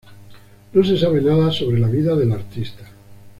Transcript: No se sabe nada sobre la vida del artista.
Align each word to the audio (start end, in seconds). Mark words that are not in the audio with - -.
No 0.73 0.83
se 0.83 0.97
sabe 0.97 1.21
nada 1.21 1.51
sobre 1.51 1.77
la 1.77 1.87
vida 1.87 2.15
del 2.15 2.31
artista. 2.31 2.89